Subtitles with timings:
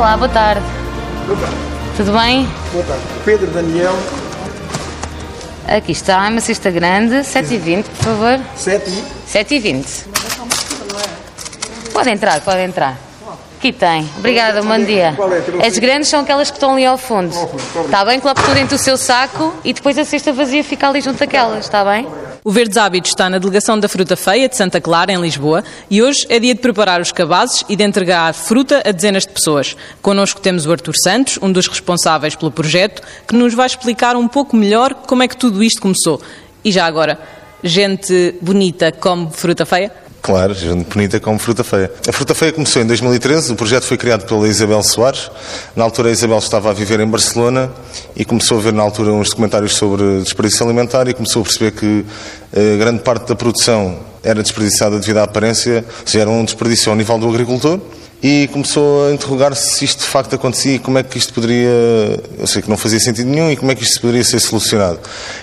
[0.00, 0.64] Olá, boa tarde.
[1.26, 1.56] Boa tarde.
[1.94, 2.48] Tudo bem?
[2.72, 3.02] Boa tarde.
[3.22, 3.92] Pedro Daniel,
[5.68, 8.40] Aqui está, uma cesta grande, 7h20, por favor.
[8.56, 10.06] 7 e 7h20.
[11.92, 12.96] Pode entrar, pode entrar.
[13.58, 14.08] Aqui tem.
[14.16, 15.14] Obrigada, bom dia.
[15.60, 15.66] É?
[15.66, 17.36] As grandes são aquelas que estão ali ao fundo.
[17.36, 17.84] Obrigado.
[17.84, 18.20] Está bem?
[18.20, 21.66] Coloque tudo dentro do seu saco e depois a cesta vazia fica ali junto daquelas,
[21.66, 22.08] está bem?
[22.42, 26.02] O Verdes Hábitos está na delegação da Fruta Feia de Santa Clara, em Lisboa, e
[26.02, 29.76] hoje é dia de preparar os cabazes e de entregar fruta a dezenas de pessoas.
[30.00, 34.26] Connosco temos o Artur Santos, um dos responsáveis pelo projeto, que nos vai explicar um
[34.26, 36.18] pouco melhor como é que tudo isto começou.
[36.64, 37.20] E já agora,
[37.62, 39.92] gente bonita come fruta feia?
[40.22, 41.90] Claro, gente bonita como fruta feia.
[42.06, 45.30] A fruta feia começou em 2013, o projeto foi criado pela Isabel Soares.
[45.74, 47.70] Na altura a Isabel estava a viver em Barcelona
[48.14, 51.70] e começou a ver na altura uns documentários sobre desperdício alimentar e começou a perceber
[51.70, 52.04] que
[52.52, 56.90] eh, grande parte da produção era desperdiçada devido à aparência, ou seja, era um desperdício
[56.90, 57.80] ao nível do agricultor.
[58.22, 61.70] E começou a interrogar-se se isto de facto acontecia e como é que isto poderia.
[62.38, 65.00] Eu sei que não fazia sentido nenhum e como é que isto poderia ser solucionado.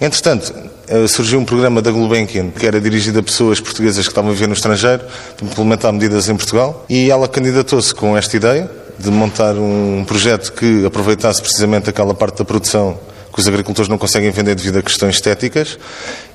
[0.00, 0.54] Entretanto,
[1.08, 4.46] surgiu um programa da Gulbenkian que era dirigido a pessoas portuguesas que estavam a viver
[4.46, 5.02] no estrangeiro
[5.36, 10.52] para implementar medidas em Portugal e ela candidatou-se com esta ideia de montar um projeto
[10.52, 12.98] que aproveitasse precisamente aquela parte da produção
[13.32, 15.78] que os agricultores não conseguem vender devido a questões estéticas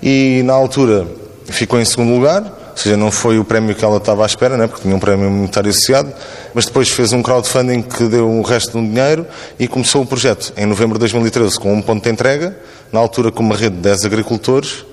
[0.02, 1.06] e na altura
[1.46, 4.58] ficou em segundo lugar, ou seja, não foi o prémio que ela estava à espera,
[4.58, 6.12] né, porque tinha um prémio monetário associado,
[6.56, 9.28] mas depois fez um crowdfunding que deu o resto do dinheiro
[9.60, 12.58] e começou o projeto em novembro de 2013 com um ponto de entrega,
[12.94, 14.86] na altura com uma rede de 10 agricultores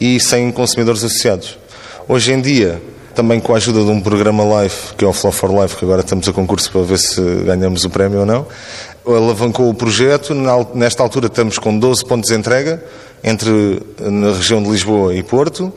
[0.00, 1.58] e 100 consumidores associados.
[2.06, 2.80] Hoje em dia,
[3.16, 5.84] também com a ajuda de um programa live, que é o Flow for Life, que
[5.84, 8.46] agora estamos a concurso para ver se ganhamos o prémio ou não,
[9.04, 10.32] alavancou o projeto.
[10.72, 12.80] Nesta altura estamos com 12 pontos de entrega
[13.24, 15.72] entre na região de Lisboa e Porto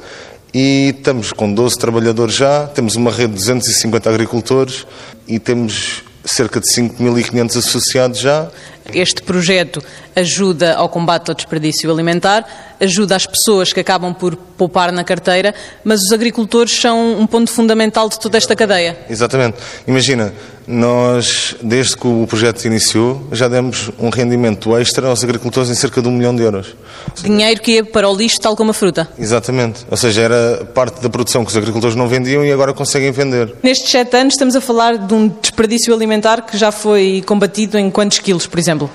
[0.54, 4.86] e estamos com 12 trabalhadores já, temos uma rede de 250 agricultores
[5.32, 8.50] e temos cerca de 5.500 associados já.
[8.94, 9.82] Este projeto
[10.14, 12.46] ajuda ao combate ao desperdício alimentar,
[12.80, 15.56] ajuda as pessoas que acabam por poupar na carteira,
[15.86, 18.98] mas os agricultores são um ponto fundamental de toda esta cadeia.
[19.10, 19.58] Exatamente.
[19.88, 20.34] Imagina,
[20.72, 25.76] nós, desde que o projeto se iniciou, já demos um rendimento extra aos agricultores em
[25.76, 26.76] cerca de um milhão de euros.
[27.22, 29.08] Dinheiro que ia para o lixo, tal como a fruta.
[29.20, 29.86] Exatamente.
[29.90, 33.54] Ou seja, era parte da produção que os agricultores não vendiam e agora conseguem vender.
[33.62, 37.90] Nestes sete anos estamos a falar de um desperdício alimentar que já foi combatido em
[37.92, 38.90] quantos quilos, por exemplo?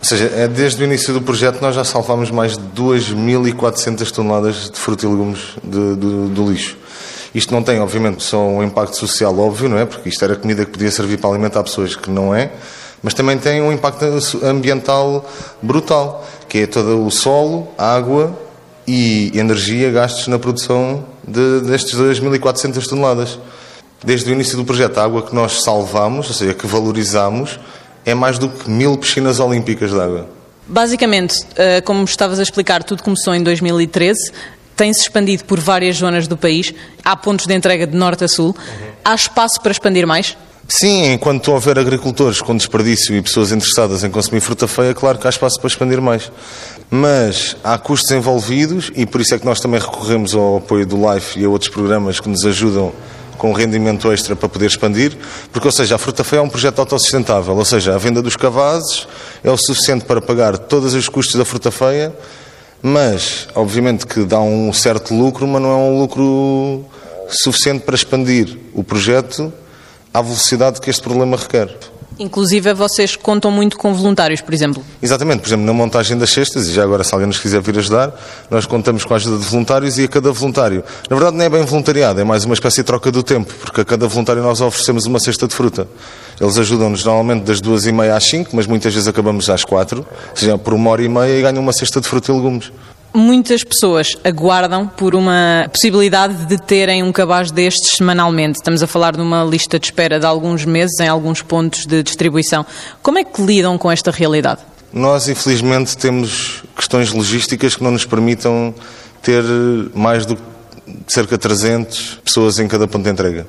[0.00, 4.70] Ou seja, é desde o início do projeto nós já salvámos mais de 2.400 toneladas
[4.70, 6.76] de fruta e legumes de- do, do lixo.
[7.34, 9.84] Isto não tem, obviamente, só um impacto social óbvio, não é?
[9.84, 12.50] Porque isto era comida que podia servir para alimentar pessoas que não é,
[13.02, 14.04] mas também tem um impacto
[14.42, 15.28] ambiental
[15.62, 18.36] brutal, que é todo o solo, água
[18.86, 23.38] e energia gastos na produção de, destes 2.400 toneladas.
[24.02, 27.58] Desde o início do projeto, a água que nós salvamos, ou seja, que valorizamos,
[28.06, 30.26] é mais do que mil piscinas olímpicas de água.
[30.66, 34.32] Basicamente, eh, como estavas a explicar, tudo começou em 2013,
[34.78, 36.72] tem-se expandido por várias zonas do país,
[37.04, 38.54] há pontos de entrega de norte a sul.
[39.04, 40.36] Há espaço para expandir mais?
[40.68, 45.26] Sim, enquanto houver agricultores com desperdício e pessoas interessadas em consumir fruta feia, claro que
[45.26, 46.30] há espaço para expandir mais.
[46.88, 50.96] Mas há custos envolvidos e por isso é que nós também recorremos ao apoio do
[50.96, 52.92] LIFE e a outros programas que nos ajudam
[53.36, 55.16] com rendimento extra para poder expandir,
[55.52, 58.36] porque, ou seja, a fruta feia é um projeto autossustentável, ou seja, a venda dos
[58.36, 59.08] cavazes
[59.42, 62.12] é o suficiente para pagar todos os custos da fruta feia,
[62.82, 66.84] mas, obviamente, que dá um certo lucro, mas não é um lucro
[67.28, 69.52] suficiente para expandir o projeto
[70.12, 71.68] à velocidade que este problema requer.
[72.18, 74.84] Inclusive, vocês contam muito com voluntários, por exemplo.
[75.00, 77.78] Exatamente, por exemplo, na montagem das cestas, e já agora se alguém nos quiser vir
[77.78, 78.12] ajudar,
[78.50, 80.82] nós contamos com a ajuda de voluntários e a cada voluntário.
[81.08, 83.82] Na verdade não é bem voluntariado, é mais uma espécie de troca do tempo, porque
[83.82, 85.86] a cada voluntário nós oferecemos uma cesta de fruta.
[86.40, 90.06] Eles ajudam-nos normalmente das duas e meia às cinco, mas muitas vezes acabamos às quatro,
[90.30, 92.72] ou seja, por uma hora e meia e ganham uma cesta de fruta e legumes.
[93.12, 98.58] Muitas pessoas aguardam por uma possibilidade de terem um cabaz destes semanalmente.
[98.58, 102.02] Estamos a falar de uma lista de espera de alguns meses em alguns pontos de
[102.02, 102.66] distribuição.
[103.02, 104.60] Como é que lidam com esta realidade?
[104.92, 108.74] Nós, infelizmente, temos questões logísticas que não nos permitam
[109.22, 109.42] ter
[109.94, 110.42] mais do que
[111.06, 113.46] cerca de 300 pessoas em cada ponto de entrega.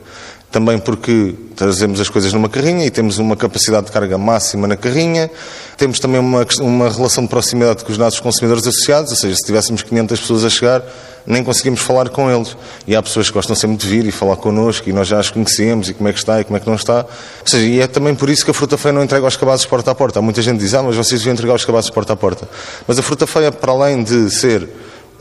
[0.51, 4.75] Também porque trazemos as coisas numa carrinha e temos uma capacidade de carga máxima na
[4.75, 5.29] carrinha.
[5.77, 9.45] Temos também uma, uma relação de proximidade com os nossos consumidores associados, ou seja, se
[9.45, 10.83] tivéssemos 500 pessoas a chegar,
[11.27, 12.57] nem conseguimos falar com eles.
[12.87, 15.29] E há pessoas que gostam sempre de vir e falar connosco e nós já as
[15.29, 17.01] conhecemos e como é que está e como é que não está.
[17.01, 17.07] Ou
[17.47, 19.91] seja, e é também por isso que a fruta feia não entrega os cabazes porta
[19.91, 20.17] a porta.
[20.17, 22.49] Há muita gente que diz, ah, mas vocês deviam entregar os cabazes porta a porta.
[22.87, 24.67] Mas a fruta feia, para além de ser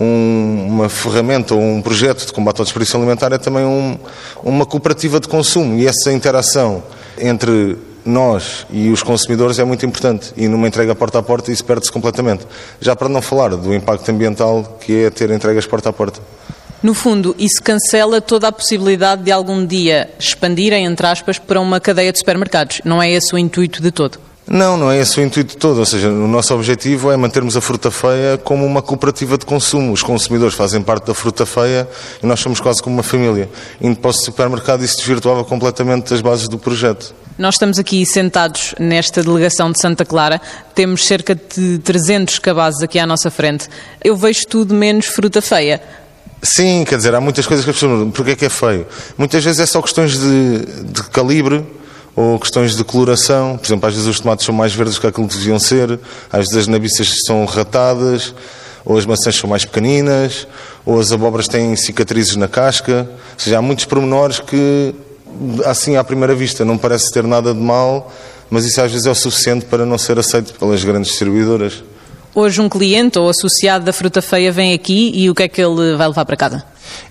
[0.00, 3.98] um, uma ferramenta ou um projeto de combate ao desperdício alimentar, é também um,
[4.42, 5.78] uma cooperativa de consumo.
[5.78, 6.82] E essa interação
[7.18, 11.64] entre nós e os consumidores é muito importante e numa entrega porta a porta isso
[11.64, 12.46] perde-se completamente.
[12.80, 16.20] Já para não falar do impacto ambiental que é ter entregas porta a porta.
[16.80, 21.80] No fundo, isso cancela toda a possibilidade de algum dia expandirem, entre aspas, para uma
[21.80, 22.80] cadeia de supermercados.
[22.84, 24.27] Não é esse o intuito de todo?
[24.50, 25.78] Não, não é esse o intuito todo.
[25.78, 29.92] Ou seja, o nosso objetivo é mantermos a fruta feia como uma cooperativa de consumo.
[29.92, 31.86] Os consumidores fazem parte da fruta feia
[32.22, 33.48] e nós somos quase como uma família.
[33.80, 37.14] Indo para o supermercado, isso desvirtuava completamente as bases do projeto.
[37.36, 40.40] Nós estamos aqui sentados nesta delegação de Santa Clara,
[40.74, 43.68] temos cerca de 300 cabazes aqui à nossa frente.
[44.02, 45.80] Eu vejo tudo menos fruta feia.
[46.42, 48.12] Sim, quer dizer, há muitas coisas que as pessoas.
[48.12, 48.86] Porque é que é feio?
[49.16, 51.64] Muitas vezes é só questões de, de calibre
[52.18, 53.56] ou questões de coloração.
[53.56, 56.00] Por exemplo, às vezes os tomates são mais verdes que aquilo que deviam ser,
[56.32, 58.34] às vezes as nabiças são ratadas,
[58.84, 60.48] ou as maçãs são mais pequeninas,
[60.84, 63.08] ou as abóboras têm cicatrizes na casca.
[63.08, 64.92] Ou seja, há muitos pormenores que,
[65.64, 68.12] assim à primeira vista, não parece ter nada de mal,
[68.50, 71.84] mas isso às vezes é o suficiente para não ser aceito pelas grandes distribuidoras.
[72.34, 75.62] Hoje um cliente ou associado da fruta feia vem aqui e o que é que
[75.62, 76.64] ele vai levar para casa?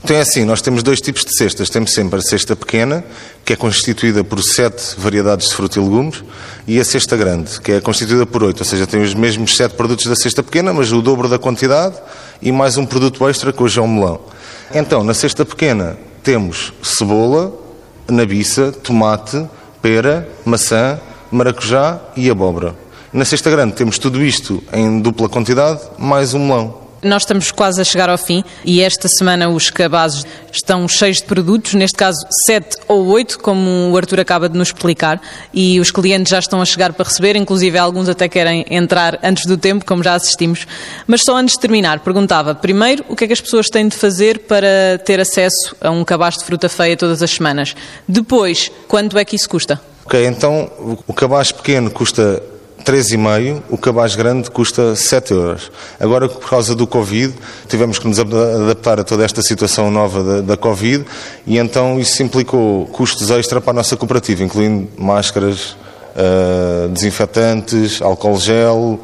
[0.03, 1.69] Então é assim, nós temos dois tipos de cestas.
[1.69, 3.03] Temos sempre a cesta pequena,
[3.43, 6.23] que é constituída por sete variedades de fruta e legumes,
[6.67, 8.59] e a cesta grande, que é constituída por oito.
[8.59, 11.95] Ou seja, tem os mesmos sete produtos da cesta pequena, mas o dobro da quantidade
[12.41, 14.21] e mais um produto extra, que hoje é um melão.
[14.73, 17.53] Então, na cesta pequena temos cebola,
[18.07, 19.45] nabiça, tomate,
[19.81, 20.99] pera, maçã,
[21.31, 22.75] maracujá e abóbora.
[23.11, 26.86] Na cesta grande temos tudo isto em dupla quantidade, mais um melão.
[27.07, 31.23] Nós estamos quase a chegar ao fim e esta semana os cabazes estão cheios de
[31.23, 35.21] produtos, neste caso sete ou oito, como o Arthur acaba de nos explicar,
[35.53, 39.45] e os clientes já estão a chegar para receber, inclusive alguns até querem entrar antes
[39.45, 40.67] do tempo, como já assistimos.
[41.05, 43.95] Mas só antes de terminar, perguntava, primeiro, o que é que as pessoas têm de
[43.95, 47.73] fazer para ter acesso a um cabaz de fruta feia todas as semanas?
[48.05, 49.79] Depois, quanto é que isso custa?
[50.05, 50.69] Ok, então
[51.07, 52.43] o cabaz pequeno custa
[52.87, 55.69] 3,5, o cabaz grande custa 7 euros.
[55.99, 57.33] Agora, por causa do Covid,
[57.67, 61.05] tivemos que nos adaptar a toda esta situação nova da, da Covid
[61.45, 65.75] e então isso implicou custos extra para a nossa cooperativa, incluindo máscaras,
[66.15, 68.97] uh, desinfetantes, álcool gel,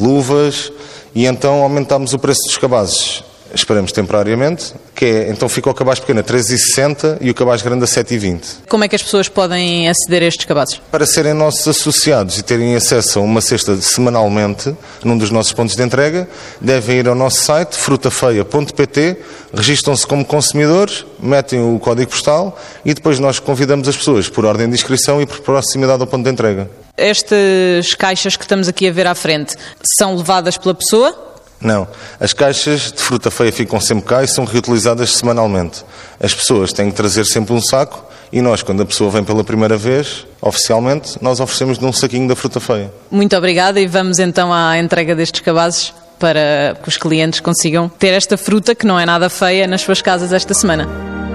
[0.00, 0.72] luvas
[1.14, 5.98] e então aumentámos o preço dos cabazes esperamos temporariamente, que é, então fica o cabaz
[5.98, 8.68] pequeno a 3,60 e o cabaz grande a 7,20.
[8.68, 10.80] Como é que as pessoas podem aceder a estes cabazes?
[10.90, 15.76] Para serem nossos associados e terem acesso a uma cesta semanalmente, num dos nossos pontos
[15.76, 16.28] de entrega,
[16.60, 19.16] devem ir ao nosso site, frutafeia.pt,
[19.54, 24.68] registram-se como consumidores, metem o código postal e depois nós convidamos as pessoas por ordem
[24.68, 26.70] de inscrição e por proximidade ao ponto de entrega.
[26.96, 29.54] Estas caixas que estamos aqui a ver à frente
[29.98, 31.25] são levadas pela pessoa
[31.60, 31.86] não.
[32.20, 35.84] As caixas de fruta feia ficam sempre cá e são reutilizadas semanalmente.
[36.20, 39.44] As pessoas têm que trazer sempre um saco e nós, quando a pessoa vem pela
[39.44, 42.92] primeira vez, oficialmente, nós oferecemos-lhe um saquinho da fruta feia.
[43.10, 48.08] Muito obrigada e vamos então à entrega destes cabazes para que os clientes consigam ter
[48.08, 51.25] esta fruta que não é nada feia nas suas casas esta semana.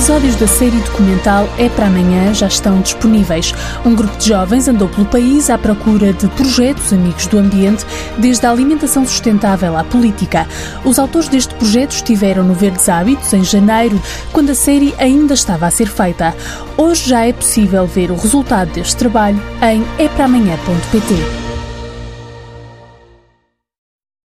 [0.00, 3.52] Episódios da série documental É para Amanhã já estão disponíveis.
[3.84, 7.84] Um grupo de jovens andou pelo país à procura de projetos amigos do ambiente,
[8.16, 10.48] desde a alimentação sustentável à política.
[10.86, 14.00] Os autores deste projeto estiveram no Verdes Hábitos em janeiro,
[14.32, 16.34] quando a série ainda estava a ser feita.
[16.78, 21.49] Hoje já é possível ver o resultado deste trabalho em eparamanhã.pt.